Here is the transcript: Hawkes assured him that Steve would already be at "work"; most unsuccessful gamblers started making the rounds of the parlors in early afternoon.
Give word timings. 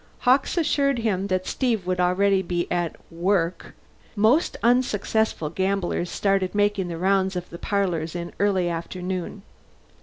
Hawkes 0.21 0.57
assured 0.57 0.97
him 0.97 1.27
that 1.27 1.45
Steve 1.45 1.85
would 1.85 1.99
already 1.99 2.41
be 2.41 2.67
at 2.71 2.95
"work"; 3.11 3.75
most 4.15 4.57
unsuccessful 4.63 5.51
gamblers 5.51 6.09
started 6.09 6.55
making 6.55 6.87
the 6.87 6.97
rounds 6.97 7.35
of 7.35 7.47
the 7.51 7.59
parlors 7.59 8.15
in 8.15 8.33
early 8.39 8.67
afternoon. 8.67 9.43